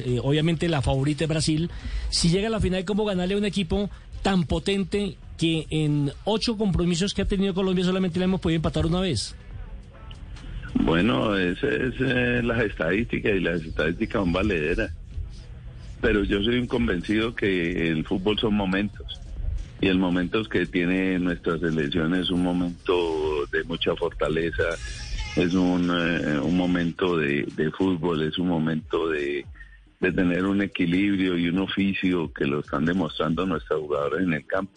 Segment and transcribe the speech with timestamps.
[0.00, 1.70] Eh, obviamente la favorita es Brasil.
[2.10, 3.90] Si llega a la final, ¿cómo ganarle a un equipo
[4.22, 8.86] tan potente que en ocho compromisos que ha tenido Colombia solamente le hemos podido empatar
[8.86, 9.34] una vez?
[10.74, 14.92] Bueno, esa es eh, las estadísticas y las estadísticas son valederas.
[16.00, 19.20] Pero yo soy un convencido que el fútbol son momentos.
[19.80, 24.62] Y el momento que tiene nuestra selección es un momento de mucha fortaleza,
[25.36, 29.44] es un, eh, un momento de, de fútbol, es un momento de,
[30.02, 34.44] de tener un equilibrio y un oficio que lo están demostrando nuestros jugadores en el
[34.44, 34.72] campo.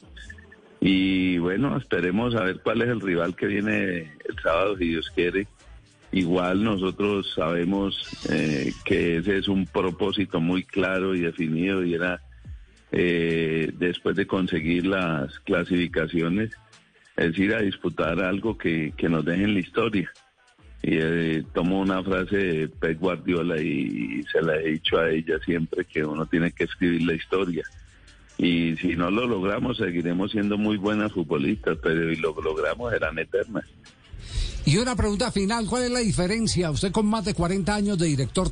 [0.80, 5.10] Y bueno, esperemos a ver cuál es el rival que viene el sábado, si Dios
[5.10, 5.48] quiere.
[6.12, 12.22] Igual nosotros sabemos eh, que ese es un propósito muy claro y definido y era
[12.92, 16.52] eh, después de conseguir las clasificaciones,
[17.18, 20.12] es ir a disputar algo que, que nos deje en la historia.
[20.84, 25.40] Y eh, tomo una frase de Pep Guardiola y, se la he dicho a ella
[25.44, 27.64] siempre que uno tiene que escribir la historia.
[28.38, 33.18] Y si no lo logramos, seguiremos siendo muy buenas futbolistas, pero si lo logramos, eran
[33.18, 33.66] eternas.
[34.66, 36.72] Y una pregunta final, ¿cuál es la diferencia?
[36.72, 38.52] Usted con más de 40 años de director.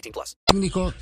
[0.00, 0.36] 18 plus.
[0.46, 0.94] Técnico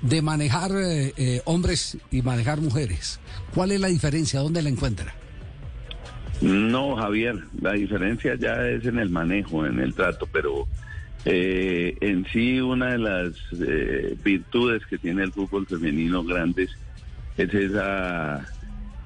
[0.00, 3.20] de manejar eh, eh, hombres y manejar mujeres.
[3.54, 4.40] ¿Cuál es la diferencia?
[4.40, 5.14] ¿Dónde la encuentra?
[6.40, 10.66] No, Javier, la diferencia ya es en el manejo, en el trato, pero
[11.24, 16.70] eh, en sí una de las eh, virtudes que tiene el fútbol femenino grandes
[17.36, 18.44] es esa,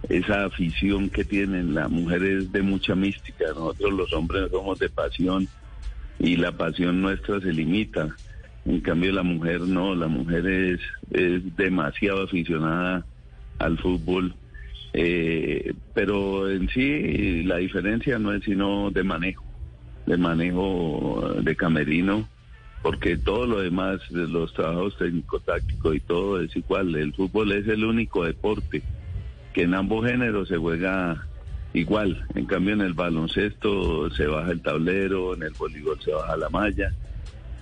[0.08, 1.74] esa afición que tienen.
[1.74, 5.46] La mujer es de mucha mística, nosotros los hombres somos de pasión
[6.18, 8.16] y la pasión nuestra se limita.
[8.66, 13.04] En cambio la mujer no, la mujer es, es demasiado aficionada
[13.58, 14.34] al fútbol.
[14.92, 19.44] Eh, pero en sí la diferencia no es sino de manejo,
[20.06, 22.26] de manejo de camerino
[22.86, 26.94] porque todo lo demás, los trabajos técnico-tácticos y todo es igual.
[26.94, 28.80] El fútbol es el único deporte
[29.52, 31.26] que en ambos géneros se juega
[31.72, 32.24] igual.
[32.36, 36.48] En cambio, en el baloncesto se baja el tablero, en el voleibol se baja la
[36.48, 36.94] malla,